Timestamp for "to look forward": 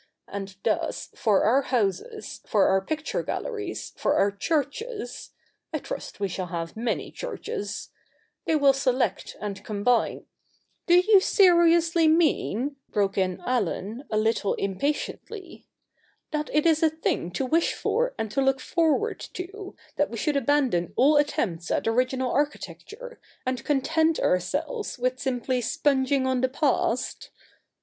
18.31-19.19